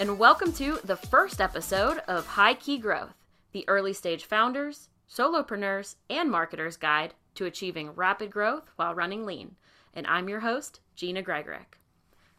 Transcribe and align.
and 0.00 0.18
welcome 0.18 0.50
to 0.50 0.78
the 0.82 0.96
first 0.96 1.42
episode 1.42 1.98
of 2.08 2.26
High 2.26 2.54
Key 2.54 2.78
Growth, 2.78 3.12
the 3.52 3.68
early 3.68 3.92
stage 3.92 4.24
founders, 4.24 4.88
solopreneurs, 5.06 5.96
and 6.08 6.30
marketers 6.30 6.78
guide 6.78 7.12
to 7.34 7.44
achieving 7.44 7.90
rapid 7.90 8.30
growth 8.30 8.70
while 8.76 8.94
running 8.94 9.26
lean. 9.26 9.56
And 9.92 10.06
I'm 10.06 10.26
your 10.26 10.40
host, 10.40 10.80
Gina 10.96 11.22
Gregorek. 11.22 11.76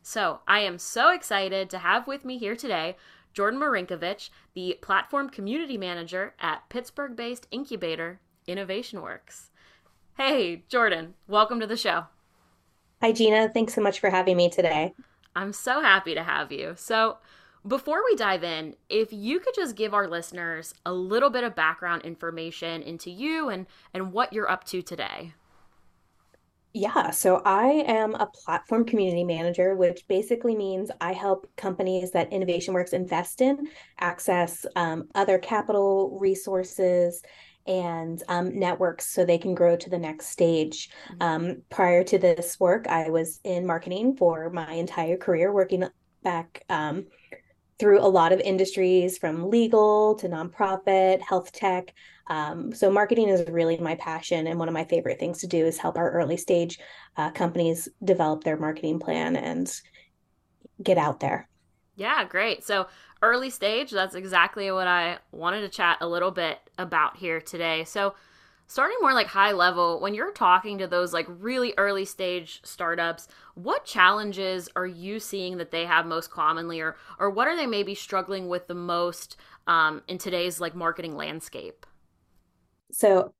So, 0.01 0.39
I 0.47 0.61
am 0.61 0.79
so 0.79 1.13
excited 1.13 1.69
to 1.69 1.77
have 1.77 2.07
with 2.07 2.25
me 2.25 2.39
here 2.39 2.55
today 2.55 2.97
Jordan 3.31 3.59
Marinkovich, 3.59 4.31
the 4.55 4.79
platform 4.81 5.29
community 5.29 5.77
manager 5.77 6.33
at 6.39 6.67
Pittsburgh 6.67 7.15
based 7.15 7.45
incubator 7.51 8.21
Innovation 8.47 9.03
Works. 9.03 9.51
Hey, 10.17 10.63
Jordan, 10.67 11.13
welcome 11.27 11.59
to 11.59 11.67
the 11.67 11.77
show. 11.77 12.05
Hi, 13.03 13.11
Gina. 13.11 13.49
Thanks 13.49 13.75
so 13.75 13.81
much 13.81 13.99
for 13.99 14.09
having 14.09 14.35
me 14.35 14.49
today. 14.49 14.95
I'm 15.35 15.53
so 15.53 15.81
happy 15.81 16.15
to 16.15 16.23
have 16.23 16.51
you. 16.51 16.73
So, 16.75 17.17
before 17.67 18.03
we 18.03 18.15
dive 18.15 18.43
in, 18.43 18.75
if 18.89 19.13
you 19.13 19.39
could 19.39 19.53
just 19.55 19.75
give 19.75 19.93
our 19.93 20.07
listeners 20.07 20.73
a 20.85 20.93
little 20.93 21.29
bit 21.29 21.43
of 21.43 21.55
background 21.55 22.03
information 22.03 22.81
into 22.81 23.09
you 23.11 23.49
and 23.49 23.67
and 23.93 24.11
what 24.11 24.33
you're 24.33 24.49
up 24.49 24.63
to 24.65 24.81
today. 24.81 25.33
Yeah, 26.73 27.11
so 27.11 27.41
I 27.43 27.83
am 27.85 28.15
a 28.15 28.27
platform 28.27 28.85
community 28.85 29.25
manager, 29.25 29.75
which 29.75 30.07
basically 30.07 30.55
means 30.55 30.89
I 31.01 31.11
help 31.11 31.45
companies 31.57 32.11
that 32.11 32.31
Innovation 32.31 32.73
Works 32.73 32.93
invest 32.93 33.41
in 33.41 33.67
access 33.99 34.65
um, 34.77 35.09
other 35.13 35.37
capital 35.37 36.17
resources 36.17 37.21
and 37.67 38.23
um, 38.29 38.57
networks 38.57 39.07
so 39.07 39.25
they 39.25 39.37
can 39.37 39.53
grow 39.53 39.75
to 39.75 39.89
the 39.89 39.99
next 39.99 40.27
stage. 40.27 40.89
Mm-hmm. 41.11 41.21
Um, 41.21 41.61
prior 41.69 42.05
to 42.05 42.17
this 42.17 42.57
work, 42.57 42.87
I 42.87 43.09
was 43.09 43.41
in 43.43 43.65
marketing 43.65 44.15
for 44.15 44.49
my 44.49 44.71
entire 44.71 45.17
career, 45.17 45.51
working 45.53 45.83
back 46.23 46.63
um, 46.69 47.05
through 47.81 47.99
a 47.99 48.07
lot 48.07 48.31
of 48.31 48.39
industries 48.39 49.17
from 49.17 49.49
legal 49.49 50.13
to 50.13 50.29
nonprofit, 50.29 51.19
health 51.19 51.51
tech. 51.51 51.95
Um, 52.27 52.71
so, 52.71 52.91
marketing 52.91 53.27
is 53.27 53.43
really 53.49 53.77
my 53.79 53.95
passion. 53.95 54.45
And 54.45 54.59
one 54.59 54.67
of 54.67 54.73
my 54.75 54.85
favorite 54.85 55.19
things 55.19 55.39
to 55.39 55.47
do 55.47 55.65
is 55.65 55.79
help 55.79 55.97
our 55.97 56.11
early 56.11 56.37
stage 56.37 56.77
uh, 57.17 57.31
companies 57.31 57.89
develop 58.03 58.43
their 58.43 58.55
marketing 58.55 58.99
plan 58.99 59.35
and 59.35 59.69
get 60.81 60.99
out 60.99 61.19
there. 61.19 61.49
Yeah, 61.95 62.23
great. 62.23 62.63
So, 62.63 62.85
early 63.23 63.49
stage, 63.49 63.89
that's 63.89 64.13
exactly 64.13 64.71
what 64.71 64.87
I 64.87 65.17
wanted 65.31 65.61
to 65.61 65.69
chat 65.69 65.97
a 66.01 66.07
little 66.07 66.31
bit 66.31 66.59
about 66.77 67.17
here 67.17 67.41
today. 67.41 67.83
So, 67.83 68.13
starting 68.71 68.95
more 69.01 69.13
like 69.13 69.27
high 69.27 69.51
level 69.51 69.99
when 69.99 70.13
you're 70.13 70.31
talking 70.31 70.77
to 70.77 70.87
those 70.87 71.11
like 71.11 71.25
really 71.27 71.73
early 71.77 72.05
stage 72.05 72.61
startups 72.63 73.27
what 73.55 73.83
challenges 73.83 74.69
are 74.77 74.87
you 74.87 75.19
seeing 75.19 75.57
that 75.57 75.71
they 75.71 75.85
have 75.85 76.05
most 76.05 76.31
commonly 76.31 76.79
or 76.79 76.95
or 77.19 77.29
what 77.29 77.49
are 77.49 77.57
they 77.57 77.67
maybe 77.67 77.93
struggling 77.93 78.47
with 78.47 78.67
the 78.67 78.73
most 78.73 79.35
um, 79.67 80.01
in 80.07 80.17
today's 80.17 80.61
like 80.61 80.73
marketing 80.73 81.17
landscape 81.17 81.85
so 82.93 83.33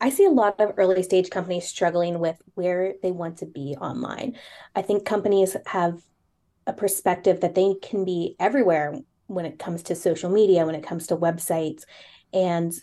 I 0.00 0.08
see 0.08 0.24
a 0.24 0.30
lot 0.30 0.58
of 0.58 0.72
early 0.78 1.02
stage 1.02 1.28
companies 1.28 1.68
struggling 1.68 2.18
with 2.18 2.40
where 2.54 2.94
they 3.02 3.12
want 3.12 3.38
to 3.38 3.46
be 3.46 3.76
online. 3.80 4.36
I 4.74 4.82
think 4.82 5.06
companies 5.06 5.56
have 5.66 6.02
a 6.66 6.72
perspective 6.72 7.40
that 7.40 7.54
they 7.54 7.74
can 7.80 8.04
be 8.04 8.34
everywhere 8.38 8.98
when 9.28 9.46
it 9.46 9.58
comes 9.58 9.82
to 9.84 9.94
social 9.94 10.30
media, 10.30 10.66
when 10.66 10.74
it 10.74 10.84
comes 10.84 11.06
to 11.06 11.16
websites. 11.16 11.84
And 12.34 12.74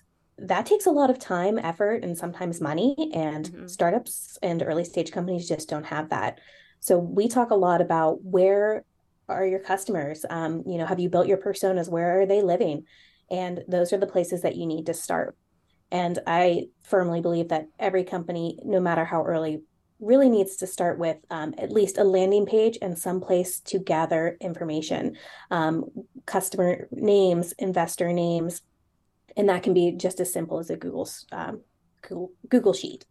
that 0.42 0.66
takes 0.66 0.86
a 0.86 0.92
lot 0.92 1.10
of 1.10 1.20
time, 1.20 1.60
effort, 1.60 2.04
and 2.04 2.18
sometimes 2.18 2.62
money. 2.62 2.96
And 3.14 3.46
mm-hmm. 3.46 3.68
startups 3.68 4.38
and 4.42 4.64
early 4.64 4.84
stage 4.84 5.12
companies 5.12 5.48
just 5.48 5.70
don't 5.70 5.86
have 5.86 6.10
that. 6.10 6.40
So 6.80 6.98
we 6.98 7.28
talk 7.28 7.52
a 7.52 7.56
lot 7.56 7.82
about 7.82 8.24
where 8.24 8.84
are 9.30 9.46
your 9.46 9.60
customers? 9.60 10.26
Um, 10.30 10.64
you 10.66 10.78
know, 10.78 10.86
have 10.86 11.00
you 11.00 11.10
built 11.10 11.28
your 11.28 11.38
personas? 11.38 11.90
Where 11.90 12.22
are 12.22 12.26
they 12.26 12.42
living? 12.42 12.86
And 13.30 13.64
those 13.68 13.94
are 13.94 13.98
the 13.98 14.08
places 14.08 14.42
that 14.42 14.56
you 14.56 14.66
need 14.66 14.88
to 14.88 14.94
start. 14.94 15.38
And 15.92 16.20
I 16.26 16.68
firmly 16.84 17.22
believe 17.22 17.50
that 17.50 17.68
every 17.80 18.04
company, 18.04 18.58
no 18.64 18.80
matter 18.80 19.06
how 19.06 19.24
early, 19.24 19.62
really 20.00 20.30
needs 20.30 20.56
to 20.58 20.68
start 20.68 20.98
with 20.98 21.18
um, 21.30 21.54
at 21.58 21.72
least 21.72 21.98
a 21.98 22.04
landing 22.04 22.46
page 22.46 22.78
and 22.82 22.98
some 22.98 23.22
place 23.22 23.60
to 23.60 23.78
gather 23.78 24.36
information, 24.42 25.16
um, 25.52 25.86
customer 26.26 26.88
names, 26.92 27.54
investor 27.60 28.12
names, 28.12 28.62
and 29.38 29.50
that 29.50 29.64
can 29.64 29.74
be 29.74 29.92
just 29.92 30.20
as 30.20 30.32
simple 30.32 30.60
as 30.60 30.70
a 30.70 30.78
Google 30.78 31.10
um, 31.32 31.62
Google, 32.02 32.32
Google 32.50 32.74
sheet. 32.74 33.06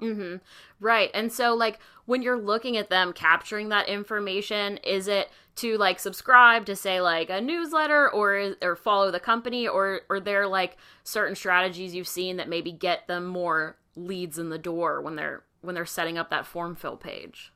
Mm-hmm. 0.00 0.36
Right. 0.80 1.10
And 1.12 1.32
so, 1.32 1.54
like, 1.54 1.80
when 2.06 2.22
you're 2.22 2.38
looking 2.38 2.76
at 2.76 2.88
them 2.88 3.12
capturing 3.12 3.68
that 3.70 3.88
information, 3.88 4.76
is 4.78 5.08
it 5.08 5.30
to 5.56 5.76
like 5.76 5.98
subscribe 5.98 6.66
to 6.66 6.76
say 6.76 7.00
like 7.00 7.30
a 7.30 7.40
newsletter 7.40 8.08
or 8.08 8.54
or 8.62 8.76
follow 8.76 9.10
the 9.10 9.20
company, 9.20 9.66
or 9.66 10.02
or 10.08 10.20
there 10.20 10.46
like 10.46 10.76
certain 11.02 11.34
strategies 11.34 11.94
you've 11.94 12.08
seen 12.08 12.36
that 12.36 12.48
maybe 12.48 12.70
get 12.70 13.08
them 13.08 13.26
more 13.26 13.76
leads 13.96 14.38
in 14.38 14.50
the 14.50 14.58
door 14.58 15.00
when 15.00 15.16
they're 15.16 15.42
when 15.60 15.74
they're 15.74 15.84
setting 15.84 16.16
up 16.16 16.30
that 16.30 16.46
form 16.46 16.76
fill 16.76 16.96
page? 16.96 17.52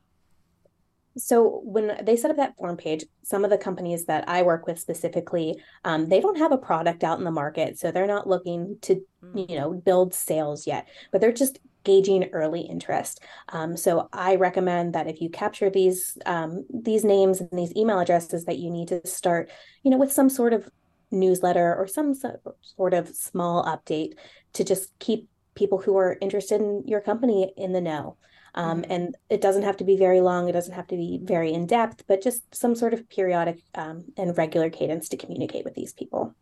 So 1.17 1.61
when 1.63 1.97
they 2.03 2.15
set 2.15 2.31
up 2.31 2.37
that 2.37 2.55
form 2.57 2.77
page, 2.77 3.05
some 3.23 3.43
of 3.43 3.51
the 3.51 3.57
companies 3.57 4.05
that 4.05 4.27
I 4.27 4.41
work 4.41 4.65
with 4.65 4.79
specifically, 4.79 5.61
um, 5.83 6.09
they 6.09 6.19
don't 6.19 6.37
have 6.37 6.51
a 6.51 6.57
product 6.57 7.03
out 7.03 7.19
in 7.19 7.23
the 7.23 7.31
market, 7.31 7.77
so 7.77 7.91
they're 7.91 8.07
not 8.07 8.27
looking 8.27 8.77
to, 8.81 9.01
mm. 9.23 9.49
you 9.49 9.57
know, 9.57 9.73
build 9.73 10.13
sales 10.13 10.65
yet, 10.65 10.87
but 11.11 11.21
they're 11.21 11.31
just 11.31 11.59
gauging 11.83 12.29
early 12.31 12.61
interest. 12.61 13.19
Um, 13.49 13.77
so 13.77 14.09
I 14.11 14.35
recommend 14.35 14.95
that 14.95 15.07
if 15.07 15.21
you 15.21 15.29
capture 15.29 15.69
these 15.69 16.17
um, 16.25 16.65
these 16.73 17.03
names 17.03 17.41
and 17.41 17.49
these 17.51 17.75
email 17.75 17.99
addresses, 17.99 18.45
that 18.45 18.57
you 18.57 18.71
need 18.71 18.87
to 18.87 19.05
start, 19.05 19.51
you 19.83 19.91
know, 19.91 19.97
with 19.97 20.11
some 20.11 20.29
sort 20.29 20.53
of 20.53 20.69
newsletter 21.11 21.75
or 21.75 21.87
some 21.87 22.15
sort 22.15 22.93
of 22.93 23.07
small 23.09 23.63
update 23.65 24.13
to 24.53 24.63
just 24.63 24.97
keep 24.99 25.29
people 25.55 25.77
who 25.77 25.95
are 25.97 26.17
interested 26.21 26.59
in 26.59 26.83
your 26.87 27.01
company 27.01 27.53
in 27.55 27.73
the 27.73 27.81
know. 27.81 28.17
Um, 28.55 28.81
mm-hmm. 28.81 28.91
and 28.91 29.15
it 29.29 29.41
doesn't 29.41 29.63
have 29.63 29.77
to 29.77 29.83
be 29.83 29.97
very 29.97 30.21
long. 30.21 30.47
It 30.47 30.53
doesn't 30.53 30.73
have 30.73 30.87
to 30.87 30.95
be 30.95 31.19
very 31.23 31.53
in 31.53 31.65
depth, 31.65 32.03
but 32.07 32.21
just 32.21 32.53
some 32.53 32.75
sort 32.75 32.93
of 32.93 33.09
periodic 33.09 33.59
um, 33.75 34.05
and 34.15 34.37
regular 34.37 34.69
cadence 34.69 35.09
to 35.09 35.17
communicate 35.17 35.65
with 35.65 35.73
these 35.73 35.93
people. 35.93 36.35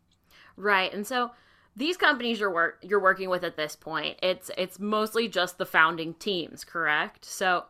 Right. 0.58 0.94
And 0.94 1.08
so 1.08 1.32
these 1.76 1.96
companies 1.96 2.40
you're 2.40 2.54
work 2.54 2.80
you're 2.82 3.02
working 3.02 3.30
with 3.30 3.44
at 3.44 3.56
this 3.56 3.76
point, 3.76 4.20
it's 4.22 4.52
it's 4.58 4.80
mostly 4.80 5.28
just 5.28 5.58
the 5.58 5.66
founding 5.66 6.14
teams, 6.16 6.64
correct? 6.64 7.24
So 7.26 7.66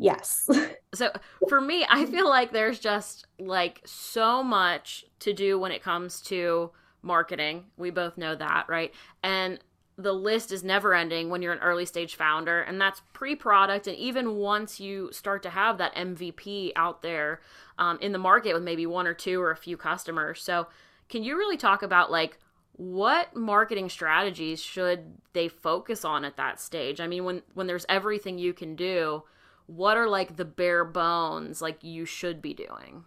Yes. 0.00 0.48
so 0.94 1.12
for 1.48 1.60
me, 1.60 1.84
I 1.88 2.06
feel 2.06 2.28
like 2.28 2.52
there's 2.52 2.78
just 2.78 3.26
like 3.38 3.82
so 3.84 4.42
much 4.42 5.04
to 5.20 5.34
do 5.34 5.58
when 5.58 5.72
it 5.72 5.82
comes 5.82 6.22
to 6.22 6.70
marketing. 7.02 7.64
We 7.76 7.90
both 7.90 8.16
know 8.16 8.34
that, 8.34 8.64
right? 8.68 8.94
And 9.22 9.60
the 10.02 10.12
list 10.12 10.52
is 10.52 10.64
never 10.64 10.94
ending 10.94 11.28
when 11.28 11.42
you're 11.42 11.52
an 11.52 11.58
early 11.58 11.84
stage 11.84 12.14
founder 12.14 12.60
and 12.62 12.80
that's 12.80 13.02
pre-product 13.12 13.86
and 13.86 13.96
even 13.96 14.36
once 14.36 14.80
you 14.80 15.10
start 15.12 15.42
to 15.42 15.50
have 15.50 15.78
that 15.78 15.94
mvp 15.94 16.72
out 16.76 17.02
there 17.02 17.40
um, 17.80 17.98
in 18.00 18.12
the 18.12 18.18
market 18.18 18.52
with 18.54 18.62
maybe 18.62 18.86
one 18.86 19.06
or 19.06 19.14
two 19.14 19.40
or 19.40 19.50
a 19.50 19.56
few 19.56 19.76
customers. 19.76 20.42
So 20.42 20.68
can 21.08 21.24
you 21.24 21.36
really 21.36 21.56
talk 21.56 21.82
about 21.82 22.10
like 22.10 22.38
what 22.76 23.34
marketing 23.34 23.88
strategies 23.88 24.62
should 24.62 25.16
they 25.32 25.48
focus 25.48 26.04
on 26.04 26.24
at 26.24 26.36
that 26.36 26.60
stage? 26.60 27.00
I 27.00 27.06
mean 27.06 27.24
when 27.24 27.42
when 27.54 27.66
there's 27.66 27.86
everything 27.88 28.38
you 28.38 28.52
can 28.52 28.76
do 28.76 29.24
what 29.66 29.96
are 29.96 30.08
like 30.08 30.36
the 30.36 30.44
bare 30.44 30.84
bones 30.84 31.62
like 31.62 31.82
you 31.82 32.04
should 32.04 32.42
be 32.42 32.54
doing? 32.54 33.04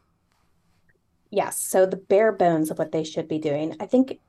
Yes. 1.29 1.59
So 1.59 1.85
the 1.85 1.97
bare 1.97 2.31
bones 2.31 2.71
of 2.71 2.77
what 2.79 2.91
they 2.91 3.03
should 3.03 3.27
be 3.27 3.39
doing 3.39 3.75
i 3.79 3.85
think 3.85 4.19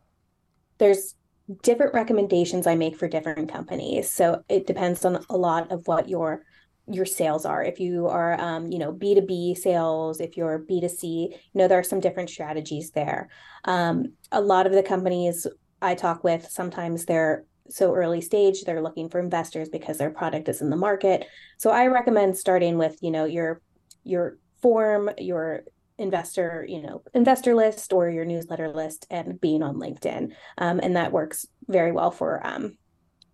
there's 0.79 1.15
different 1.63 1.95
recommendations 1.95 2.67
I 2.67 2.75
make 2.75 2.97
for 2.97 3.09
different 3.09 3.53
companies. 3.53 4.11
So 4.11 4.43
it 4.49 4.67
depends 4.67 5.05
on 5.05 5.25
a 5.29 5.37
lot 5.37 5.71
of 5.71 5.87
what 5.87 6.09
your 6.09 6.43
your 6.87 7.07
sales 7.07 7.47
are. 7.47 7.63
If 7.65 7.81
you 7.81 8.09
are, 8.09 8.39
um, 8.41 8.71
you 8.71 8.79
know, 8.79 8.93
B 8.93 9.15
two 9.15 9.23
B 9.23 9.55
sales, 9.55 10.21
if 10.21 10.37
you're 10.37 10.59
B 10.59 10.81
two 10.81 10.89
C, 10.89 11.29
you 11.31 11.59
know, 11.59 11.69
there 11.69 11.79
are 11.79 11.83
some 11.83 12.01
different 12.01 12.31
strategies 12.31 12.91
there. 12.91 13.29
Um, 13.65 14.15
a 14.33 14.41
lot 14.41 14.67
of 14.67 14.73
the 14.73 14.83
companies 14.83 15.47
I 15.81 15.95
talk 15.95 16.25
with, 16.25 16.47
sometimes 16.51 17.05
they're 17.05 17.45
so 17.71 17.95
early 17.95 18.21
stage, 18.21 18.65
they're 18.65 18.83
looking 18.83 19.09
for 19.09 19.19
investors 19.19 19.71
because 19.71 19.97
their 19.97 20.11
product 20.11 20.49
is 20.51 20.61
in 20.61 20.69
the 20.69 20.77
market. 20.77 21.27
So 21.57 21.71
I 21.71 21.87
recommend 21.87 22.37
starting 22.37 22.77
with, 22.77 22.99
you 23.01 23.11
know, 23.11 23.25
your 23.25 23.63
your 24.03 24.39
form, 24.61 25.11
your 25.19 25.65
investor 25.97 26.67
you 26.69 26.83
know 26.83 27.03
investor 27.15 27.55
list 27.55 27.93
or 27.93 28.11
your 28.11 28.25
newsletter 28.25 28.69
list 28.69 29.07
and 29.11 29.41
being 29.41 29.63
on 29.63 29.77
linkedin. 29.77 30.33
Um, 30.59 30.81
and 30.81 30.97
that 30.97 31.13
works 31.13 31.47
very 31.69 31.93
well 31.93 32.11
for 32.11 32.45
um, 32.47 32.77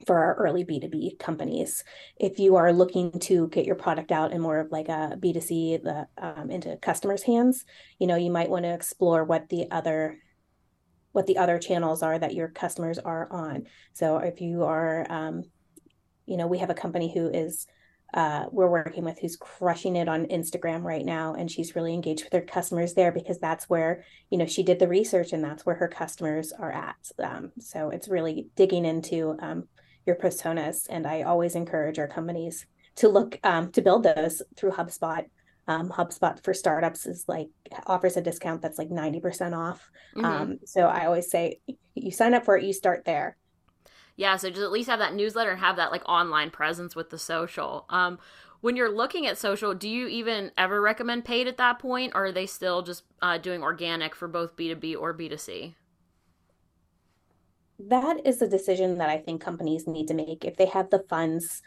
for 0.06 0.18
our 0.18 0.34
early 0.34 0.64
b2b 0.64 1.18
companies. 1.18 1.84
If 2.16 2.38
you 2.38 2.56
are 2.56 2.72
looking 2.72 3.18
to 3.20 3.48
get 3.48 3.66
your 3.66 3.76
product 3.76 4.12
out 4.12 4.32
in 4.32 4.40
more 4.40 4.60
of 4.60 4.70
like 4.70 4.88
a 4.88 5.16
b2c 5.18 5.82
the 5.82 6.06
um, 6.18 6.50
into 6.50 6.76
customers 6.76 7.22
hands 7.22 7.64
you 7.98 8.06
know 8.06 8.16
you 8.16 8.30
might 8.30 8.50
want 8.50 8.64
to 8.64 8.74
explore 8.74 9.24
what 9.24 9.48
the 9.48 9.70
other 9.70 10.18
what 11.12 11.26
the 11.26 11.38
other 11.38 11.58
channels 11.58 12.02
are 12.02 12.18
that 12.18 12.34
your 12.34 12.48
customers 12.48 12.98
are 12.98 13.30
on. 13.32 13.66
So 13.94 14.18
if 14.18 14.40
you 14.40 14.64
are 14.64 15.06
um, 15.10 15.44
you 16.26 16.36
know 16.36 16.46
we 16.46 16.58
have 16.58 16.70
a 16.70 16.74
company 16.74 17.12
who 17.12 17.28
is 17.30 17.66
uh, 18.14 18.46
we're 18.50 18.70
working 18.70 19.04
with 19.04 19.18
who's 19.18 19.36
crushing 19.36 19.96
it 19.96 20.08
on 20.08 20.26
Instagram 20.26 20.82
right 20.82 21.04
now, 21.04 21.34
and 21.34 21.50
she's 21.50 21.76
really 21.76 21.94
engaged 21.94 22.24
with 22.24 22.32
her 22.32 22.40
customers 22.40 22.94
there 22.94 23.12
because 23.12 23.38
that's 23.38 23.68
where 23.68 24.04
you 24.30 24.38
know 24.38 24.46
she 24.46 24.62
did 24.62 24.78
the 24.78 24.88
research 24.88 25.32
and 25.32 25.42
that's 25.42 25.64
where 25.64 25.76
her 25.76 25.88
customers 25.88 26.52
are 26.52 26.72
at. 26.72 26.96
Um, 27.22 27.52
so 27.58 27.90
it's 27.90 28.08
really 28.08 28.48
digging 28.56 28.84
into 28.84 29.36
um, 29.40 29.68
your 30.06 30.16
personas, 30.16 30.86
and 30.90 31.06
I 31.06 31.22
always 31.22 31.54
encourage 31.54 31.98
our 31.98 32.08
companies 32.08 32.66
to 32.96 33.08
look 33.08 33.38
um, 33.44 33.70
to 33.72 33.82
build 33.82 34.02
those 34.02 34.42
through 34.56 34.72
HubSpot. 34.72 35.24
Um, 35.68 35.88
HubSpot 35.88 36.42
for 36.42 36.52
startups 36.52 37.06
is 37.06 37.26
like 37.28 37.48
offers 37.86 38.16
a 38.16 38.20
discount 38.20 38.60
that's 38.60 38.78
like 38.78 38.88
90% 38.88 39.56
off. 39.56 39.88
Mm-hmm. 40.16 40.24
Um, 40.24 40.58
so 40.64 40.80
I 40.82 41.06
always 41.06 41.30
say 41.30 41.60
you 41.94 42.10
sign 42.10 42.34
up 42.34 42.44
for 42.44 42.56
it, 42.56 42.64
you 42.64 42.72
start 42.72 43.04
there. 43.04 43.36
Yeah, 44.20 44.37
so 44.37 44.50
just 44.50 44.61
at 44.61 44.70
least 44.70 44.90
have 44.90 44.99
that 44.99 45.14
newsletter 45.14 45.52
and 45.52 45.61
have 45.61 45.76
that 45.76 45.90
like 45.90 46.06
online 46.06 46.50
presence 46.50 46.94
with 46.94 47.08
the 47.08 47.19
social. 47.19 47.87
Um, 47.88 48.19
when 48.61 48.76
you're 48.76 48.94
looking 48.94 49.26
at 49.26 49.38
social, 49.38 49.72
do 49.72 49.88
you 49.88 50.08
even 50.08 50.50
ever 50.58 50.78
recommend 50.82 51.25
paid 51.25 51.46
at 51.46 51.56
that 51.56 51.78
point, 51.78 52.12
or 52.14 52.26
are 52.26 52.32
they 52.32 52.44
still 52.44 52.82
just 52.82 53.05
uh, 53.22 53.38
doing 53.38 53.62
organic 53.62 54.14
for 54.14 54.28
both 54.28 54.56
B2B 54.56 54.94
or 54.94 55.17
B2C? 55.17 55.72
That 57.78 58.26
is 58.26 58.43
a 58.43 58.46
decision 58.46 58.99
that 58.99 59.08
I 59.08 59.17
think 59.17 59.40
companies 59.40 59.87
need 59.87 60.08
to 60.08 60.14
make 60.14 60.44
if 60.44 60.58
they 60.58 60.66
have 60.66 60.90
the 60.90 61.02
funds 61.08 61.62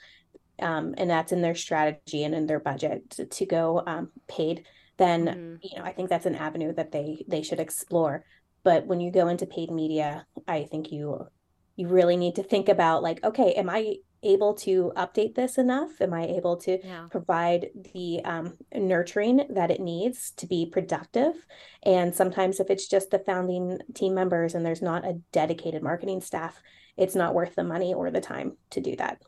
um, 0.62 0.94
and 1.00 1.10
that's 1.10 1.32
in 1.32 1.42
their 1.42 1.56
strategy 1.56 2.24
and 2.24 2.36
in 2.36 2.46
their 2.46 2.60
budget 2.60 3.10
to, 3.12 3.26
to 3.26 3.48
go 3.48 3.82
um, 3.88 4.12
paid. 4.28 4.64
Then 4.98 5.26
mm-hmm. 5.26 5.56
you 5.64 5.80
know 5.80 5.86
I 5.86 5.92
think 5.92 6.08
that's 6.08 6.28
an 6.28 6.36
avenue 6.36 6.72
that 6.76 6.92
they 6.92 7.26
they 7.28 7.42
should 7.42 7.60
explore. 7.60 8.24
But 8.64 8.86
when 8.86 9.02
you 9.02 9.12
go 9.12 9.28
into 9.28 9.48
paid 9.48 9.72
media, 9.72 10.28
I 10.48 10.66
think 10.66 10.92
you 10.92 11.30
you 11.76 11.88
really 11.88 12.18
need 12.18 12.36
to 12.36 12.44
think 12.44 12.70
about 12.70 13.04
like 13.04 13.24
okay 13.24 13.54
am 13.54 13.70
i 13.70 13.96
able 14.26 14.54
to 14.54 14.92
update 14.96 15.36
this 15.36 15.58
enough 15.58 16.00
am 16.00 16.14
i 16.14 16.26
able 16.26 16.56
to 16.56 16.80
yeah. 16.84 17.08
provide 17.12 17.68
the 17.94 18.22
um, 18.24 18.58
nurturing 18.74 19.46
that 19.50 19.72
it 19.72 19.82
needs 19.82 20.32
to 20.32 20.48
be 20.48 20.66
productive 20.66 21.46
and 21.84 22.16
sometimes 22.16 22.60
if 22.60 22.70
it's 22.70 22.88
just 22.88 23.12
the 23.12 23.20
founding 23.20 23.80
team 23.94 24.14
members 24.14 24.56
and 24.56 24.66
there's 24.66 24.82
not 24.82 25.06
a 25.06 25.20
dedicated 25.32 25.84
marketing 25.84 26.22
staff 26.22 26.62
it's 26.96 27.16
not 27.16 27.34
worth 27.34 27.56
the 27.56 27.64
money 27.64 27.94
or 27.94 28.12
the 28.12 28.22
time 28.22 28.56
to 28.70 28.80
do 28.80 28.96
that 28.96 29.22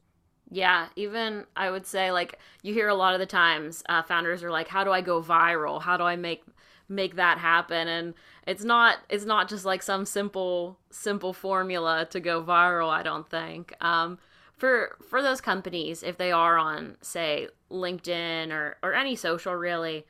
yeah, 0.52 0.90
even 0.96 1.46
I 1.56 1.72
would 1.72 1.88
say 1.88 2.12
like 2.12 2.38
you 2.62 2.74
hear 2.74 2.88
a 2.88 2.96
lot 2.96 3.16
of 3.16 3.20
the 3.20 3.26
times 3.26 3.84
uh, 3.90 4.04
founders 4.04 4.44
are 4.44 4.52
like, 4.52 4.68
"How 4.68 4.84
do 4.84 4.92
I 4.92 5.02
go 5.02 5.22
viral? 5.22 5.82
How 5.82 5.98
do 5.98 6.04
I 6.04 6.16
make 6.16 6.44
make 6.88 7.16
that 7.16 7.38
happen. 7.38 7.88
And 7.88 8.14
it's 8.46 8.64
not 8.64 9.00
it's 9.10 9.26
not 9.26 9.50
just 9.50 9.66
like 9.66 9.82
some 9.82 10.06
simple 10.06 10.78
simple 10.90 11.34
formula 11.34 12.08
to 12.12 12.20
go 12.20 12.44
viral 12.44 12.90
i 12.90 13.04
don't 13.04 13.30
think. 13.30 13.74
Um, 13.82 14.20
for 14.58 14.98
for 15.10 15.22
those 15.22 15.42
companies 15.42 16.04
if 16.04 16.18
they 16.18 16.32
are 16.32 16.58
on 16.58 16.98
say 17.02 17.48
linkedin 17.70 18.52
or 18.52 18.78
or 18.82 18.94
any 18.94 19.16
social 19.16 19.54
really 19.54 20.06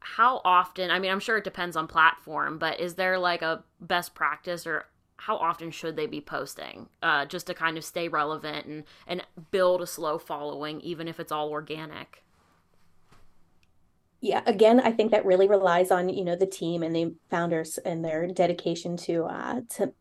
how 0.00 0.40
often 0.44 0.90
i 0.90 0.98
mean 0.98 1.10
i'm 1.10 1.20
sure 1.20 1.38
it 1.38 1.44
depends 1.44 1.76
on 1.76 1.86
platform 1.86 2.58
but 2.58 2.78
is 2.78 2.94
there 2.94 3.18
like 3.18 3.42
a 3.42 3.62
best 3.80 4.14
practice 4.14 4.66
or 4.66 4.86
how 5.16 5.36
often 5.36 5.70
should 5.70 5.96
they 5.96 6.06
be 6.06 6.20
posting 6.20 6.88
uh, 7.02 7.26
just 7.26 7.46
to 7.46 7.54
kind 7.54 7.76
of 7.76 7.84
stay 7.84 8.08
relevant 8.08 8.66
and 8.66 8.84
and 9.06 9.22
build 9.50 9.82
a 9.82 9.86
slow 9.86 10.18
following 10.18 10.80
even 10.80 11.06
if 11.06 11.20
it's 11.20 11.32
all 11.32 11.50
organic 11.50 12.22
yeah 14.20 14.42
again 14.46 14.80
i 14.80 14.92
think 14.92 15.10
that 15.10 15.24
really 15.24 15.48
relies 15.48 15.90
on 15.90 16.08
you 16.08 16.24
know 16.24 16.36
the 16.36 16.46
team 16.46 16.82
and 16.82 16.94
the 16.94 17.14
founders 17.30 17.78
and 17.78 18.04
their 18.04 18.26
dedication 18.26 18.96
to 18.96 19.24
uh 19.24 19.60
to 19.68 19.92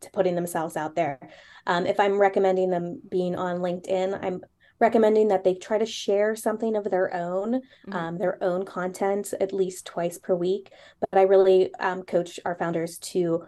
to 0.00 0.10
putting 0.10 0.34
themselves 0.34 0.76
out 0.76 0.94
there 0.94 1.18
um, 1.66 1.86
if 1.86 1.98
i'm 2.00 2.18
recommending 2.18 2.70
them 2.70 3.00
being 3.08 3.36
on 3.36 3.58
linkedin 3.58 4.18
i'm 4.22 4.40
recommending 4.80 5.28
that 5.28 5.44
they 5.44 5.54
try 5.54 5.78
to 5.78 5.86
share 5.86 6.34
something 6.34 6.76
of 6.76 6.90
their 6.90 7.14
own 7.14 7.54
mm-hmm. 7.54 7.92
um, 7.92 8.18
their 8.18 8.42
own 8.42 8.64
content 8.64 9.32
at 9.40 9.52
least 9.52 9.86
twice 9.86 10.18
per 10.18 10.34
week 10.34 10.70
but 11.00 11.18
i 11.18 11.22
really 11.22 11.72
um, 11.76 12.02
coach 12.02 12.40
our 12.44 12.56
founders 12.56 12.98
to 12.98 13.44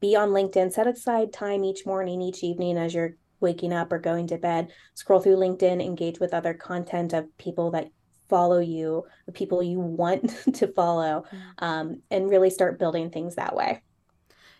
be 0.00 0.16
on 0.16 0.30
linkedin 0.30 0.72
set 0.72 0.86
aside 0.86 1.32
time 1.32 1.64
each 1.64 1.86
morning 1.86 2.20
each 2.20 2.42
evening 2.42 2.76
as 2.76 2.94
you're 2.94 3.16
waking 3.40 3.72
up 3.72 3.92
or 3.92 3.98
going 3.98 4.26
to 4.26 4.38
bed 4.38 4.72
scroll 4.94 5.20
through 5.20 5.36
linkedin 5.36 5.82
engage 5.82 6.18
with 6.18 6.34
other 6.34 6.52
content 6.52 7.12
of 7.12 7.24
people 7.38 7.70
that 7.70 7.88
follow 8.28 8.58
you, 8.58 9.04
the 9.26 9.32
people 9.32 9.62
you 9.62 9.78
want 9.78 10.30
to 10.54 10.66
follow, 10.68 11.24
mm-hmm. 11.26 11.64
um, 11.64 12.02
and 12.10 12.30
really 12.30 12.50
start 12.50 12.78
building 12.78 13.10
things 13.10 13.34
that 13.34 13.54
way. 13.54 13.82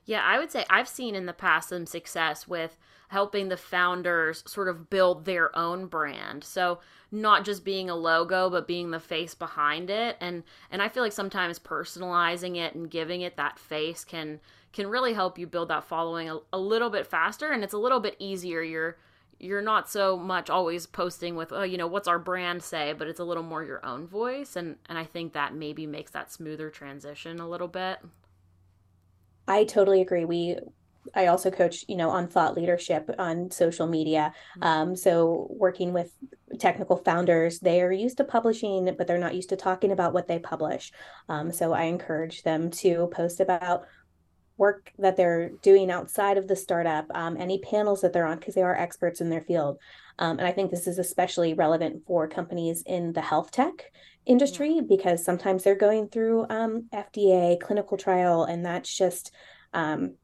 Yeah, 0.07 0.23
I 0.23 0.39
would 0.39 0.51
say 0.51 0.67
I've 0.69 0.89
seen 0.89 1.15
in 1.15 1.27
the 1.27 1.33
past 1.33 1.71
some 1.71 1.87
success 1.87 2.47
with 2.47 2.77
helping 3.09 3.49
the 3.49 3.57
founders 3.57 4.43
sort 4.47 4.69
of 4.69 4.91
build 4.91 5.25
their 5.25 5.57
own 5.57 5.87
brand. 5.87 6.45
So 6.45 6.81
not 7.11 7.45
just 7.45 7.65
being 7.65 7.89
a 7.89 7.95
logo 7.95 8.51
but 8.51 8.67
being 8.67 8.91
the 8.91 8.99
face 8.99 9.35
behind 9.35 9.89
it 9.89 10.17
and 10.21 10.43
and 10.71 10.83
I 10.83 10.89
feel 10.89 11.05
like 11.05 11.13
sometimes 11.13 11.61
personalizing 11.61 12.57
it 12.57 12.75
and 12.75 12.91
giving 12.91 13.21
it 13.21 13.37
that 13.37 13.57
face 13.57 14.05
can 14.05 14.41
can 14.73 14.89
really 14.89 15.13
help 15.13 15.39
you 15.39 15.47
build 15.47 15.69
that 15.69 15.85
following 15.85 16.29
a, 16.29 16.39
a 16.53 16.59
little 16.59 16.91
bit 16.91 17.07
faster 17.07 17.53
and 17.53 17.63
it's 17.63 17.73
a 17.73 17.79
little 17.79 18.01
bit 18.01 18.17
easier. 18.19 18.63
You're 18.63 18.97
you're 19.39 19.63
not 19.63 19.91
so 19.91 20.17
much 20.17 20.49
always 20.51 20.87
posting 20.87 21.37
with 21.37 21.53
oh 21.53 21.63
you 21.63 21.77
know 21.77 21.87
what's 21.87 22.09
our 22.09 22.19
brand 22.19 22.63
say 22.63 22.93
but 22.93 23.09
it's 23.09 23.21
a 23.21 23.25
little 23.25 23.43
more 23.43 23.65
your 23.65 23.85
own 23.85 24.07
voice. 24.07 24.57
And 24.57 24.77
and 24.89 24.99
i 24.99 25.05
think 25.05 25.33
that 25.33 25.55
maybe 25.55 25.87
makes 25.87 26.11
that 26.13 26.33
smoother 26.33 26.71
transition 26.71 27.41
a 27.41 27.49
little 27.49 27.69
bit. 27.69 27.99
I 29.47 29.65
totally 29.65 30.01
agree. 30.01 30.25
We 30.25 30.57
i 31.15 31.27
also 31.27 31.51
coach 31.51 31.85
you 31.87 31.97
know 31.97 32.09
on 32.09 32.29
thought 32.29 32.57
leadership 32.57 33.11
on 33.19 33.51
social 33.51 33.87
media. 33.87 34.33
Mm-hmm. 34.59 34.63
um, 34.63 34.97
so 34.97 35.49
working 35.51 35.93
with 35.93 36.13
technical 36.59 36.97
founders 36.97 37.59
they 37.61 37.83
are 37.83 37.93
used 37.93 38.17
to 38.19 38.25
publishing 38.25 38.95
but 38.97 39.07
they're 39.07 39.19
not 39.19 39.35
used 39.35 39.49
to 39.51 39.57
talking 39.57 39.93
about 39.93 40.13
what 40.13 40.29
they 40.29 40.39
publish. 40.39 40.93
Um, 41.29 41.53
so 41.53 41.73
i 41.73 41.85
encourage 41.85 42.43
them 42.43 42.71
to 42.83 43.09
post 43.13 43.41
about 43.41 43.85
work 44.57 44.93
that 44.99 45.17
they're 45.17 45.51
doing 45.63 45.91
outside 45.91 46.39
of 46.39 46.47
the 46.47 46.57
startup, 46.57 47.07
um, 47.15 47.37
any 47.37 47.59
panels 47.59 48.01
that 48.01 48.13
they're 48.13 48.27
on, 48.27 48.39
because 48.39 48.55
they 48.55 48.63
are 48.63 48.77
experts 48.77 49.21
in 49.21 49.31
their 49.31 49.43
field. 49.43 49.79
Um, 50.19 50.39
and 50.39 50.47
I 50.47 50.53
think 50.53 50.71
this 50.71 50.87
is 50.87 50.99
especially 50.99 51.55
relevant 51.55 52.05
for 52.07 52.29
companies 52.29 52.83
in 52.87 53.13
the 53.13 53.21
health 53.21 53.51
tech 53.51 53.91
industry 54.27 54.81
because 54.81 55.25
sometimes 55.25 55.65
they're 55.65 55.75
going 55.75 56.09
through 56.09 56.47
um, 56.49 56.89
FDA 56.93 57.59
clinical 57.61 57.97
trial, 57.97 58.45
and 58.45 58.65
that's 58.65 58.97
just 58.97 59.33
um, 59.73 60.15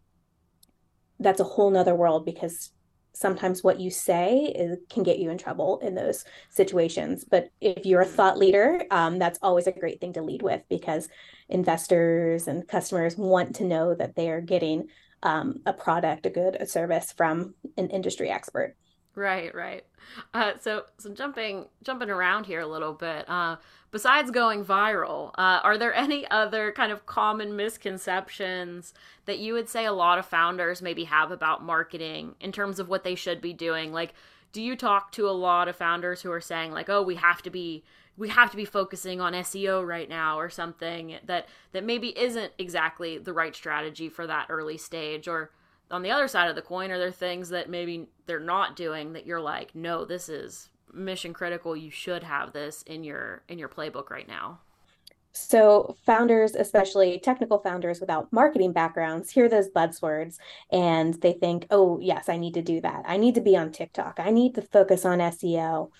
that's 1.18 1.40
a 1.40 1.44
whole 1.44 1.70
nother 1.70 1.94
world 1.94 2.24
because 2.24 2.70
sometimes 3.12 3.62
what 3.62 3.80
you 3.80 3.90
say 3.90 4.52
is, 4.54 4.78
can 4.88 5.02
get 5.02 5.18
you 5.18 5.30
in 5.30 5.38
trouble 5.38 5.78
in 5.80 5.94
those 5.94 6.24
situations. 6.48 7.24
But 7.24 7.50
if 7.60 7.84
you're 7.84 8.00
a 8.00 8.06
thought 8.06 8.38
leader, 8.38 8.82
um, 8.90 9.18
that's 9.18 9.38
always 9.42 9.66
a 9.66 9.72
great 9.72 10.00
thing 10.00 10.12
to 10.14 10.22
lead 10.22 10.42
with 10.42 10.62
because 10.68 11.08
investors 11.48 12.48
and 12.48 12.66
customers 12.66 13.16
want 13.16 13.56
to 13.56 13.64
know 13.64 13.94
that 13.94 14.16
they 14.16 14.30
are 14.30 14.40
getting 14.40 14.88
um, 15.22 15.60
a 15.66 15.72
product, 15.72 16.26
a 16.26 16.30
good, 16.30 16.56
a 16.56 16.66
service 16.66 17.12
from 17.12 17.54
an 17.76 17.88
industry 17.88 18.30
expert. 18.30 18.76
Right, 19.14 19.54
right. 19.54 19.84
Uh, 20.32 20.52
so, 20.60 20.84
so 20.98 21.12
jumping 21.12 21.66
jumping 21.82 22.10
around 22.10 22.46
here 22.46 22.60
a 22.60 22.66
little 22.66 22.94
bit. 22.94 23.28
Uh, 23.28 23.56
besides 23.90 24.30
going 24.30 24.64
viral, 24.64 25.30
uh, 25.38 25.60
are 25.62 25.78
there 25.78 25.94
any 26.06 26.28
other 26.30 26.72
kind 26.72 26.92
of 26.92 27.06
common 27.06 27.56
misconceptions 27.56 28.94
that 29.26 29.38
you 29.38 29.52
would 29.52 29.68
say 29.68 29.84
a 29.84 29.92
lot 29.92 30.18
of 30.18 30.26
founders 30.26 30.82
maybe 30.82 31.04
have 31.04 31.30
about 31.30 31.62
marketing 31.62 32.34
in 32.40 32.52
terms 32.52 32.78
of 32.78 32.88
what 32.88 33.04
they 33.04 33.14
should 33.14 33.40
be 33.40 33.52
doing? 33.52 33.92
Like, 33.92 34.14
do 34.52 34.62
you 34.62 34.76
talk 34.76 35.12
to 35.12 35.28
a 35.28 35.30
lot 35.30 35.68
of 35.68 35.76
founders 35.76 36.22
who 36.22 36.32
are 36.32 36.40
saying 36.40 36.72
like, 36.72 36.88
"Oh, 36.88 37.02
we 37.02 37.14
have 37.14 37.40
to 37.42 37.50
be 37.50 37.84
we 38.16 38.28
have 38.28 38.50
to 38.50 38.56
be 38.56 38.66
focusing 38.66 39.20
on 39.20 39.32
SEO 39.32 39.86
right 39.86 40.08
now 40.08 40.38
or 40.38 40.50
something 40.50 41.16
that 41.24 41.48
that 41.72 41.84
maybe 41.84 42.16
isn't 42.18 42.52
exactly 42.58 43.16
the 43.18 43.32
right 43.32 43.56
strategy 43.56 44.08
for 44.08 44.26
that 44.26 44.46
early 44.50 44.76
stage 44.76 45.26
or 45.26 45.50
on 45.90 46.02
the 46.02 46.10
other 46.10 46.28
side 46.28 46.48
of 46.48 46.54
the 46.54 46.62
coin 46.62 46.90
are 46.90 46.98
there 46.98 47.10
things 47.10 47.48
that 47.48 47.70
maybe 47.70 48.06
they're 48.26 48.38
not 48.38 48.76
doing 48.76 49.14
that 49.14 49.26
you're 49.26 49.40
like 49.40 49.74
no 49.74 50.04
this 50.04 50.28
is 50.28 50.68
mission 50.92 51.32
critical 51.32 51.76
you 51.76 51.90
should 51.90 52.22
have 52.22 52.52
this 52.52 52.82
in 52.82 53.04
your 53.04 53.42
in 53.48 53.58
your 53.58 53.68
playbook 53.68 54.10
right 54.10 54.28
now. 54.28 54.60
So 55.32 55.96
founders 56.04 56.54
especially 56.54 57.20
technical 57.20 57.58
founders 57.60 58.00
without 58.00 58.32
marketing 58.32 58.72
backgrounds 58.72 59.30
hear 59.30 59.48
those 59.48 59.68
buzzwords 59.68 60.38
and 60.72 61.14
they 61.22 61.32
think 61.32 61.66
oh 61.70 62.00
yes 62.00 62.28
i 62.28 62.36
need 62.36 62.54
to 62.54 62.62
do 62.62 62.80
that. 62.80 63.04
I 63.06 63.16
need 63.16 63.36
to 63.36 63.40
be 63.40 63.56
on 63.56 63.70
tiktok. 63.70 64.18
I 64.18 64.30
need 64.30 64.54
to 64.56 64.62
focus 64.62 65.04
on 65.04 65.18
seo 65.18 65.90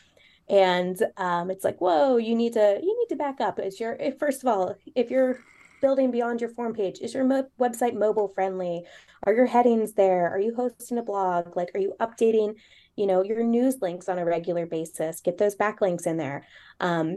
and 0.48 1.00
um, 1.16 1.50
it's 1.50 1.64
like 1.64 1.80
whoa 1.80 2.16
you 2.16 2.34
need 2.34 2.54
to 2.54 2.80
you 2.82 2.98
need 2.98 3.08
to 3.08 3.16
back 3.16 3.40
up. 3.40 3.60
Is 3.60 3.78
your 3.78 3.96
first 4.18 4.42
of 4.42 4.48
all 4.48 4.74
if 4.96 5.10
you're 5.10 5.38
building 5.80 6.10
beyond 6.10 6.40
your 6.40 6.50
form 6.50 6.74
page 6.74 6.98
is 7.00 7.14
your 7.14 7.24
mo- 7.24 7.48
website 7.58 7.94
mobile 7.94 8.28
friendly? 8.34 8.84
Are 9.24 9.32
your 9.32 9.46
headings 9.46 9.92
there? 9.92 10.28
Are 10.28 10.40
you 10.40 10.54
hosting 10.54 10.98
a 10.98 11.02
blog? 11.02 11.56
Like 11.56 11.70
are 11.74 11.80
you 11.80 11.94
updating 12.00 12.56
you 13.00 13.06
know 13.06 13.24
your 13.24 13.42
news 13.42 13.76
links 13.80 14.08
on 14.08 14.18
a 14.18 14.24
regular 14.24 14.66
basis 14.66 15.20
get 15.20 15.38
those 15.38 15.56
backlinks 15.56 16.06
in 16.06 16.18
there 16.18 16.46
um, 16.80 17.16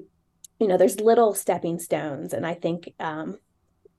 you 0.60 0.68
know 0.68 0.78
there's 0.78 1.00
little 1.00 1.34
stepping 1.34 1.78
stones 1.78 2.34
and 2.34 2.46
i 2.46 2.54
think 2.54 2.94
um, 3.00 3.38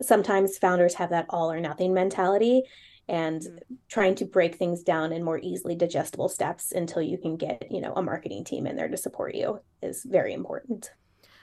sometimes 0.03 0.59
founders 0.59 0.95
have 0.95 1.11
that 1.11 1.26
all 1.29 1.53
or 1.53 1.61
nothing 1.61 1.93
mentality 1.93 2.62
and 3.09 3.43
mm-hmm. 3.43 3.75
trying 3.88 4.14
to 4.17 4.25
break 4.25 4.57
things 4.57 4.83
down 4.83 5.12
in 5.12 5.23
more 5.23 5.38
easily 5.38 5.75
digestible 5.75 6.29
steps 6.29 6.73
until 6.73 7.03
you 7.03 7.19
can 7.19 7.37
get, 7.37 7.67
you 7.71 7.81
know, 7.81 7.93
a 7.95 8.03
marketing 8.03 8.45
team 8.45 8.67
in 8.67 8.76
there 8.76 8.88
to 8.88 8.97
support 8.97 9.35
you 9.35 9.61
is 9.83 10.05
very 10.05 10.33
important. 10.33 10.91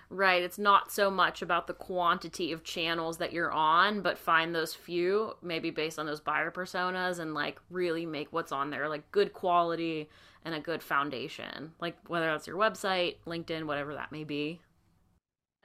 Right. 0.09 0.43
It's 0.43 0.59
not 0.59 0.91
so 0.91 1.09
much 1.09 1.41
about 1.41 1.67
the 1.67 1.73
quantity 1.73 2.51
of 2.51 2.65
channels 2.65 3.17
that 3.19 3.31
you're 3.31 3.51
on, 3.51 4.01
but 4.01 4.17
find 4.17 4.53
those 4.53 4.73
few, 4.73 5.35
maybe 5.41 5.69
based 5.69 5.99
on 5.99 6.05
those 6.05 6.19
buyer 6.19 6.51
personas, 6.51 7.19
and 7.19 7.33
like 7.33 7.61
really 7.69 8.05
make 8.05 8.27
what's 8.33 8.51
on 8.51 8.71
there 8.71 8.89
like 8.89 9.09
good 9.11 9.31
quality 9.31 10.09
and 10.43 10.55
a 10.55 10.59
good 10.59 10.81
foundation. 10.83 11.73
Like 11.79 11.97
whether 12.07 12.25
that's 12.25 12.47
your 12.47 12.57
website, 12.57 13.17
LinkedIn, 13.25 13.65
whatever 13.65 13.93
that 13.93 14.11
may 14.11 14.23
be. 14.23 14.61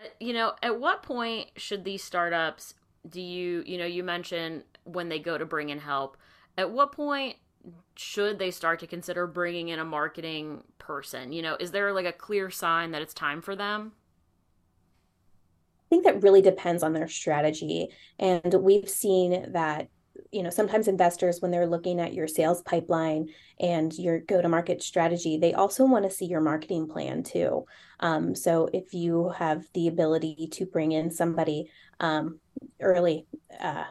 Uh, 0.01 0.09
you 0.21 0.33
know, 0.33 0.53
at 0.63 0.79
what 0.79 1.03
point 1.03 1.51
should 1.57 1.85
these 1.85 2.05
startups 2.05 2.75
do 3.09 3.21
you, 3.21 3.63
you 3.67 3.79
know, 3.79 3.87
you 3.87 4.03
mentioned 4.03 4.65
when 4.85 5.09
they 5.09 5.19
go 5.19 5.39
to 5.39 5.47
bring 5.47 5.71
in 5.71 5.79
help, 5.79 6.17
at 6.59 6.71
what 6.71 6.93
point 6.93 7.37
should 7.97 8.39
they 8.39 8.51
start 8.51 8.81
to 8.81 8.87
consider 8.87 9.27
bringing 9.27 9.69
in 9.69 9.79
a 9.79 9.85
marketing 9.85 10.63
person? 10.79 11.33
You 11.33 11.43
know, 11.43 11.57
is 11.59 11.71
there 11.71 11.93
like 11.93 12.07
a 12.07 12.13
clear 12.13 12.51
sign 12.51 12.91
that 12.93 13.03
it's 13.03 13.15
time 13.15 13.43
for 13.43 13.57
them? 13.57 13.93
I 15.87 15.89
think 15.89 16.05
that 16.05 16.23
really 16.23 16.43
depends 16.43 16.83
on 16.83 16.93
their 16.93 17.09
strategy. 17.09 17.89
And 18.19 18.55
we've 18.55 18.89
seen 18.89 19.53
that, 19.53 19.89
you 20.33 20.43
know, 20.43 20.51
sometimes 20.51 20.89
investors, 20.89 21.41
when 21.41 21.51
they're 21.51 21.67
looking 21.67 22.01
at 22.01 22.15
your 22.15 22.29
sales 22.29 22.63
pipeline 22.63 23.29
and 23.61 23.93
your 23.99 24.21
go 24.21 24.41
to 24.43 24.49
market 24.49 24.83
strategy, 24.83 25.39
they 25.39 25.55
also 25.55 25.85
want 25.85 26.05
to 26.05 26.11
see 26.11 26.27
your 26.27 26.41
marketing 26.41 26.89
plan 26.89 27.23
too. 27.23 27.65
Um, 28.01 28.35
so 28.35 28.69
if 28.73 28.93
you 28.95 29.31
have 29.31 29.65
the 29.75 29.89
ability 29.89 30.49
to 30.53 30.67
bring 30.67 30.93
in 30.93 31.11
somebody 31.11 31.71
um, 32.01 32.41
early, 32.81 33.27
uh, 33.61 33.85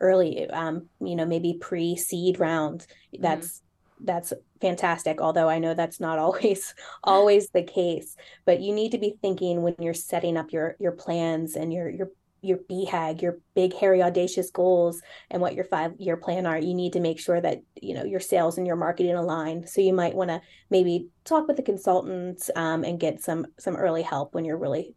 early, 0.00 0.48
um, 0.50 0.88
you 1.00 1.16
know, 1.16 1.26
maybe 1.26 1.58
pre 1.60 1.96
seed 1.96 2.38
round, 2.40 2.86
that's 3.18 3.46
mm-hmm 3.46 3.64
that's 4.00 4.32
fantastic 4.60 5.20
although 5.20 5.48
i 5.48 5.58
know 5.58 5.74
that's 5.74 6.00
not 6.00 6.18
always 6.20 6.74
always 7.02 7.48
the 7.50 7.62
case 7.62 8.16
but 8.44 8.60
you 8.60 8.72
need 8.72 8.92
to 8.92 8.98
be 8.98 9.14
thinking 9.20 9.62
when 9.62 9.74
you're 9.78 9.94
setting 9.94 10.36
up 10.36 10.52
your 10.52 10.76
your 10.78 10.92
plans 10.92 11.56
and 11.56 11.72
your 11.72 11.88
your 11.88 12.10
your 12.40 12.58
BHAG, 12.70 13.22
your 13.22 13.38
big, 13.54 13.74
hairy, 13.74 14.02
audacious 14.02 14.50
goals, 14.50 15.02
and 15.30 15.42
what 15.42 15.54
your 15.54 15.64
five 15.64 15.92
year 15.98 16.16
plan 16.16 16.46
are, 16.46 16.58
you 16.58 16.74
need 16.74 16.92
to 16.92 17.00
make 17.00 17.18
sure 17.18 17.40
that 17.40 17.62
you 17.80 17.94
know 17.94 18.04
your 18.04 18.20
sales 18.20 18.58
and 18.58 18.66
your 18.66 18.76
marketing 18.76 19.14
align. 19.14 19.66
So 19.66 19.80
you 19.80 19.92
might 19.92 20.14
want 20.14 20.30
to 20.30 20.40
maybe 20.70 21.08
talk 21.24 21.48
with 21.48 21.56
the 21.56 21.62
consultant 21.62 22.48
um, 22.56 22.84
and 22.84 23.00
get 23.00 23.22
some 23.22 23.46
some 23.58 23.76
early 23.76 24.02
help 24.02 24.34
when 24.34 24.44
you're 24.44 24.58
really 24.58 24.94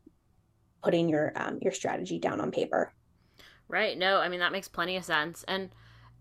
putting 0.84 1.10
your 1.10 1.34
um, 1.36 1.60
your 1.62 1.74
strategy 1.74 2.20
down 2.20 2.42
on 2.42 2.52
paper. 2.52 2.94
Right. 3.68 3.98
No, 3.98 4.18
I 4.20 4.30
mean 4.30 4.40
that 4.40 4.52
makes 4.52 4.68
plenty 4.68 4.98
of 4.98 5.06
sense. 5.06 5.44
And 5.48 5.70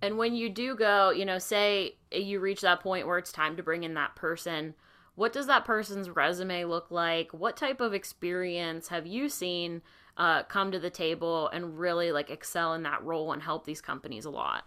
and 0.02 0.16
when 0.16 0.34
you 0.34 0.48
do 0.48 0.74
go, 0.74 1.10
you 1.10 1.24
know, 1.24 1.38
say 1.38 1.96
you 2.10 2.40
reach 2.40 2.62
that 2.62 2.80
point 2.80 3.06
where 3.06 3.18
it's 3.18 3.32
time 3.32 3.56
to 3.56 3.62
bring 3.62 3.82
in 3.84 3.94
that 3.94 4.16
person, 4.16 4.74
what 5.14 5.32
does 5.32 5.46
that 5.48 5.64
person's 5.64 6.08
resume 6.08 6.64
look 6.64 6.90
like? 6.90 7.32
What 7.32 7.56
type 7.56 7.80
of 7.80 7.92
experience 7.92 8.88
have 8.88 9.06
you 9.06 9.28
seen 9.28 9.82
uh, 10.16 10.42
come 10.44 10.72
to 10.72 10.78
the 10.78 10.90
table 10.90 11.48
and 11.48 11.78
really 11.78 12.12
like 12.12 12.30
excel 12.30 12.74
in 12.74 12.82
that 12.84 13.04
role 13.04 13.32
and 13.32 13.42
help 13.42 13.64
these 13.64 13.80
companies 13.80 14.24
a 14.24 14.30
lot? 14.30 14.64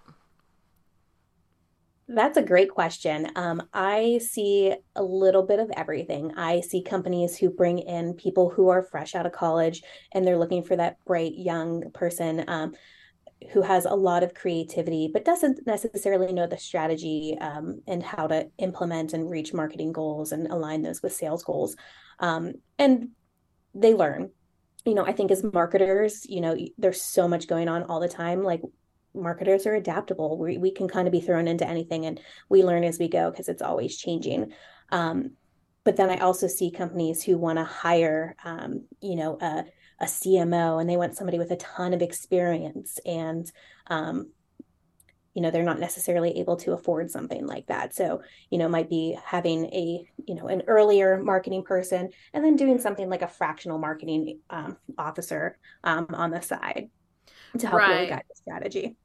That's 2.07 2.37
a 2.37 2.43
great 2.43 2.69
question. 2.69 3.29
Um, 3.35 3.63
I 3.73 4.19
see 4.21 4.75
a 4.95 5.03
little 5.03 5.43
bit 5.43 5.59
of 5.59 5.71
everything. 5.75 6.33
I 6.35 6.59
see 6.59 6.83
companies 6.83 7.37
who 7.37 7.49
bring 7.49 7.79
in 7.79 8.13
people 8.13 8.49
who 8.49 8.67
are 8.69 8.83
fresh 8.83 9.15
out 9.15 9.25
of 9.25 9.31
college 9.31 9.81
and 10.11 10.27
they're 10.27 10.37
looking 10.37 10.63
for 10.63 10.75
that 10.75 10.97
bright 11.05 11.33
young 11.35 11.91
person. 11.93 12.43
Um, 12.47 12.73
who 13.51 13.61
has 13.61 13.83
a 13.83 13.93
lot 13.93 14.23
of 14.23 14.33
creativity 14.33 15.09
but 15.11 15.25
doesn't 15.25 15.67
necessarily 15.67 16.31
know 16.31 16.47
the 16.47 16.57
strategy 16.57 17.37
um, 17.41 17.81
and 17.87 18.01
how 18.01 18.25
to 18.25 18.49
implement 18.57 19.11
and 19.11 19.29
reach 19.29 19.53
marketing 19.53 19.91
goals 19.91 20.31
and 20.31 20.47
align 20.47 20.81
those 20.81 21.01
with 21.01 21.11
sales 21.11 21.43
goals 21.43 21.75
um, 22.19 22.53
and 22.79 23.09
they 23.75 23.93
learn 23.93 24.29
you 24.85 24.93
know 24.93 25.05
i 25.05 25.11
think 25.11 25.31
as 25.31 25.43
marketers 25.43 26.25
you 26.27 26.41
know 26.41 26.57
there's 26.77 27.01
so 27.01 27.27
much 27.27 27.47
going 27.47 27.67
on 27.67 27.83
all 27.83 27.99
the 27.99 28.07
time 28.07 28.43
like 28.43 28.61
marketers 29.15 29.65
are 29.65 29.75
adaptable. 29.75 30.37
We, 30.37 30.57
we 30.57 30.71
can 30.71 30.87
kind 30.87 31.07
of 31.07 31.11
be 31.11 31.21
thrown 31.21 31.47
into 31.47 31.67
anything 31.67 32.05
and 32.05 32.19
we 32.49 32.63
learn 32.63 32.83
as 32.83 32.99
we 32.99 33.07
go 33.07 33.29
because 33.29 33.47
it's 33.47 33.61
always 33.61 33.97
changing. 33.97 34.53
Um, 34.91 35.31
but 35.85 35.97
then 35.97 36.09
i 36.09 36.17
also 36.17 36.47
see 36.47 36.71
companies 36.71 37.21
who 37.23 37.37
want 37.37 37.57
to 37.57 37.65
hire 37.65 38.37
um, 38.45 38.85
you 39.01 39.15
know 39.15 39.37
a 39.41 39.65
a 39.99 40.05
CMO 40.05 40.81
and 40.81 40.89
they 40.89 40.97
want 40.97 41.15
somebody 41.15 41.37
with 41.37 41.51
a 41.51 41.55
ton 41.55 41.93
of 41.93 42.01
experience 42.01 42.99
and 43.05 43.49
um, 43.87 44.31
you 45.33 45.41
know 45.41 45.51
they're 45.51 45.63
not 45.63 45.79
necessarily 45.79 46.39
able 46.39 46.55
to 46.57 46.73
afford 46.73 47.09
something 47.09 47.45
like 47.45 47.67
that. 47.67 47.93
So 47.95 48.21
you 48.49 48.57
know 48.57 48.69
might 48.69 48.89
be 48.89 49.17
having 49.23 49.65
a 49.65 50.07
you 50.25 50.35
know 50.35 50.47
an 50.47 50.63
earlier 50.67 51.21
marketing 51.21 51.63
person 51.63 52.09
and 52.33 52.43
then 52.43 52.55
doing 52.55 52.79
something 52.79 53.09
like 53.09 53.21
a 53.21 53.27
fractional 53.27 53.77
marketing 53.79 54.39
um, 54.49 54.77
officer 54.97 55.57
um, 55.83 56.07
on 56.13 56.31
the 56.31 56.41
side 56.41 56.89
to 57.57 57.67
help 57.67 57.79
right. 57.79 57.89
really 57.89 58.07
guide 58.07 58.23
the 58.29 58.35
strategy. 58.35 58.95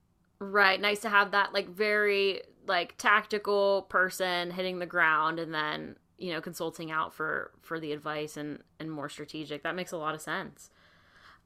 Right. 0.41 0.81
Nice 0.81 1.01
to 1.01 1.09
have 1.09 1.33
that 1.33 1.53
like 1.53 1.69
very 1.69 2.43
like 2.67 2.97
tactical 2.99 3.83
person 3.89 4.51
hitting 4.51 4.79
the 4.79 4.87
ground 4.87 5.39
and 5.39 5.53
then 5.55 5.97
you 6.19 6.33
know 6.33 6.41
consulting 6.41 6.91
out 6.91 7.15
for 7.15 7.53
for 7.63 7.81
the 7.81 7.93
advice 7.93 8.37
and 8.37 8.63
and 8.79 8.91
more 8.91 9.09
strategic. 9.09 9.63
That 9.63 9.75
makes 9.75 9.93
a 9.93 9.99
lot 9.99 10.15
of 10.15 10.21
sense 10.21 10.71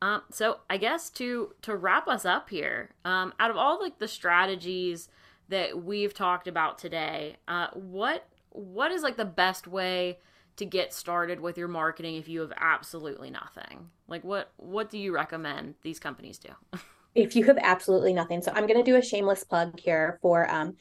um, 0.03 0.23
so 0.33 0.59
I 0.69 0.79
guess 0.79 1.11
to 1.11 1.55
to 1.63 1.77
wrap 1.77 2.09
us 2.09 2.25
up 2.25 2.51
here, 2.51 2.91
um, 3.05 3.33
out 3.39 3.53
of 3.53 3.57
all 3.57 3.81
like 3.81 4.01
the 4.01 4.09
strategies 4.09 5.09
that 5.49 5.85
we've 5.85 6.13
talked 6.13 6.49
about 6.49 6.77
today, 6.77 7.37
uh, 7.47 7.69
what 7.75 8.27
what 8.51 8.91
is 8.91 9.05
like 9.05 9.17
the 9.17 9.25
best 9.25 9.69
way 9.69 10.19
to 10.57 10.67
get 10.67 10.93
started 10.93 11.39
with 11.39 11.57
your 11.57 11.69
marketing 11.69 12.17
if 12.17 12.29
you 12.29 12.41
have 12.41 12.53
absolutely 12.57 13.31
nothing? 13.31 13.91
Like 14.09 14.25
what 14.25 14.51
what 14.57 14.91
do 14.91 14.99
you 14.99 15.15
recommend 15.15 15.77
these 15.83 16.01
companies 16.01 16.37
do? 16.37 16.51
if 17.15 17.37
you 17.37 17.45
have 17.45 17.59
absolutely 17.63 18.13
nothing, 18.13 18.43
so 18.43 18.51
I'm 18.53 18.67
going 18.67 18.85
to 18.85 18.91
do 18.91 18.97
a 18.97 19.03
shameless 19.03 19.45
plug 19.45 19.79
here 19.79 20.19
for 20.21 20.51
um, 20.51 20.75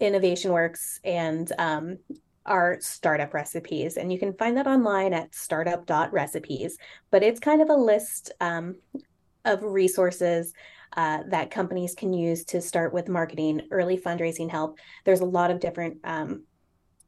Innovation 0.00 0.50
Works 0.50 0.98
and 1.04 1.50
um, 1.60 1.98
our 2.46 2.78
startup 2.80 3.34
recipes. 3.34 3.96
And 3.96 4.12
you 4.12 4.18
can 4.18 4.34
find 4.34 4.56
that 4.56 4.66
online 4.66 5.12
at 5.12 5.34
startup.recipes. 5.34 6.78
But 7.10 7.22
it's 7.22 7.40
kind 7.40 7.62
of 7.62 7.70
a 7.70 7.74
list 7.74 8.32
um, 8.40 8.76
of 9.44 9.62
resources 9.62 10.52
uh, 10.96 11.20
that 11.28 11.50
companies 11.50 11.94
can 11.94 12.12
use 12.12 12.44
to 12.44 12.60
start 12.60 12.92
with 12.92 13.08
marketing, 13.08 13.62
early 13.70 13.96
fundraising 13.96 14.50
help. 14.50 14.78
There's 15.04 15.20
a 15.20 15.26
lot 15.26 15.50
of 15.50 15.60
different 15.60 15.98
um, 16.04 16.44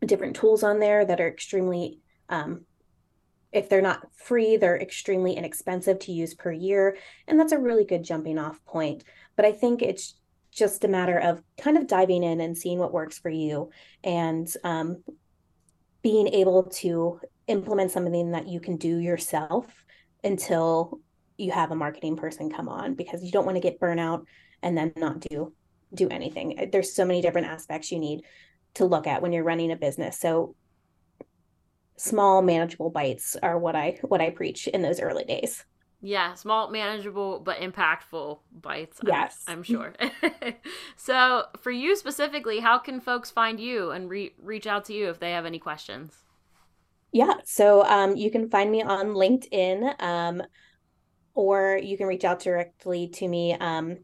different 0.04 0.36
tools 0.36 0.62
on 0.62 0.80
there 0.80 1.04
that 1.04 1.20
are 1.20 1.28
extremely 1.28 2.00
um, 2.28 2.62
if 3.52 3.68
they're 3.68 3.80
not 3.80 4.06
free, 4.16 4.56
they're 4.56 4.80
extremely 4.80 5.34
inexpensive 5.34 6.00
to 6.00 6.12
use 6.12 6.34
per 6.34 6.50
year. 6.50 6.96
And 7.28 7.38
that's 7.38 7.52
a 7.52 7.58
really 7.58 7.84
good 7.84 8.02
jumping 8.02 8.36
off 8.36 8.62
point. 8.64 9.04
But 9.36 9.44
I 9.44 9.52
think 9.52 9.80
it's 9.80 10.14
just 10.50 10.84
a 10.84 10.88
matter 10.88 11.18
of 11.18 11.40
kind 11.60 11.76
of 11.76 11.86
diving 11.86 12.24
in 12.24 12.40
and 12.40 12.58
seeing 12.58 12.78
what 12.78 12.92
works 12.92 13.18
for 13.18 13.28
you 13.28 13.70
and 14.02 14.52
um, 14.62 15.02
being 16.04 16.28
able 16.28 16.64
to 16.64 17.18
implement 17.48 17.90
something 17.90 18.30
that 18.30 18.46
you 18.46 18.60
can 18.60 18.76
do 18.76 18.98
yourself 18.98 19.66
until 20.22 21.00
you 21.38 21.50
have 21.50 21.72
a 21.72 21.74
marketing 21.74 22.14
person 22.14 22.50
come 22.50 22.68
on 22.68 22.94
because 22.94 23.24
you 23.24 23.32
don't 23.32 23.46
want 23.46 23.56
to 23.56 23.60
get 23.60 23.80
burnout 23.80 24.24
and 24.62 24.78
then 24.78 24.92
not 24.96 25.18
do 25.18 25.52
do 25.92 26.08
anything. 26.08 26.58
Uh, 26.58 26.66
there's 26.70 26.94
so 26.94 27.04
many 27.04 27.22
different 27.22 27.46
aspects 27.46 27.90
you 27.90 27.98
need 27.98 28.22
to 28.74 28.84
look 28.84 29.06
at 29.06 29.22
when 29.22 29.32
you're 29.32 29.44
running 29.44 29.72
a 29.72 29.76
business. 29.76 30.20
So 30.20 30.54
small 31.96 32.42
manageable 32.42 32.90
bites 32.90 33.36
are 33.40 33.56
what 33.56 33.76
i 33.76 33.96
what 34.02 34.20
i 34.20 34.28
preach 34.28 34.66
in 34.66 34.82
those 34.82 35.00
early 35.00 35.24
days 35.24 35.64
yeah, 36.04 36.34
small, 36.34 36.70
manageable, 36.70 37.40
but 37.40 37.60
impactful 37.60 38.38
bites. 38.60 39.00
Yes. 39.06 39.42
I'm, 39.46 39.58
I'm 39.58 39.62
sure. 39.62 39.94
so, 40.96 41.44
for 41.62 41.70
you 41.70 41.96
specifically, 41.96 42.60
how 42.60 42.78
can 42.78 43.00
folks 43.00 43.30
find 43.30 43.58
you 43.58 43.90
and 43.90 44.10
re- 44.10 44.34
reach 44.38 44.66
out 44.66 44.84
to 44.86 44.92
you 44.92 45.08
if 45.08 45.18
they 45.18 45.30
have 45.30 45.46
any 45.46 45.58
questions? 45.58 46.12
Yeah, 47.10 47.32
so 47.44 47.84
um, 47.84 48.16
you 48.16 48.30
can 48.30 48.50
find 48.50 48.70
me 48.70 48.82
on 48.82 49.14
LinkedIn 49.14 50.02
um, 50.02 50.42
or 51.34 51.80
you 51.82 51.96
can 51.96 52.06
reach 52.06 52.24
out 52.24 52.40
directly 52.40 53.08
to 53.08 53.26
me 53.26 53.54
um, 53.54 53.96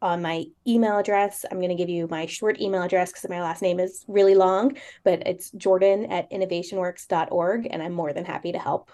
on 0.00 0.22
my 0.22 0.44
email 0.64 0.96
address. 0.96 1.44
I'm 1.50 1.58
going 1.58 1.70
to 1.70 1.74
give 1.74 1.88
you 1.88 2.06
my 2.08 2.26
short 2.26 2.60
email 2.60 2.82
address 2.82 3.10
because 3.10 3.28
my 3.28 3.42
last 3.42 3.62
name 3.62 3.80
is 3.80 4.04
really 4.06 4.36
long, 4.36 4.76
but 5.02 5.26
it's 5.26 5.50
jordan 5.50 6.06
at 6.06 6.30
innovationworks.org, 6.30 7.66
and 7.68 7.82
I'm 7.82 7.92
more 7.92 8.12
than 8.12 8.24
happy 8.24 8.52
to 8.52 8.58
help. 8.60 8.92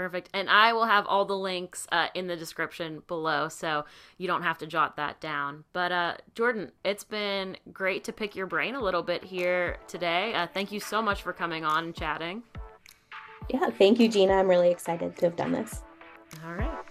Perfect. 0.00 0.30
And 0.32 0.48
I 0.48 0.72
will 0.72 0.86
have 0.86 1.06
all 1.06 1.26
the 1.26 1.36
links 1.36 1.86
uh, 1.92 2.06
in 2.14 2.26
the 2.26 2.34
description 2.34 3.02
below, 3.06 3.50
so 3.50 3.84
you 4.16 4.26
don't 4.26 4.42
have 4.42 4.56
to 4.56 4.66
jot 4.66 4.96
that 4.96 5.20
down. 5.20 5.64
But 5.74 5.92
uh, 5.92 6.14
Jordan, 6.34 6.72
it's 6.86 7.04
been 7.04 7.58
great 7.70 8.04
to 8.04 8.12
pick 8.14 8.34
your 8.34 8.46
brain 8.46 8.74
a 8.74 8.80
little 8.80 9.02
bit 9.02 9.22
here 9.22 9.76
today. 9.88 10.32
Uh, 10.32 10.46
thank 10.46 10.72
you 10.72 10.80
so 10.80 11.02
much 11.02 11.20
for 11.20 11.34
coming 11.34 11.66
on 11.66 11.84
and 11.84 11.94
chatting. 11.94 12.42
Yeah, 13.50 13.68
thank 13.68 14.00
you, 14.00 14.08
Gina. 14.08 14.32
I'm 14.32 14.48
really 14.48 14.70
excited 14.70 15.18
to 15.18 15.26
have 15.26 15.36
done 15.36 15.52
this. 15.52 15.82
All 16.46 16.54
right. 16.54 16.89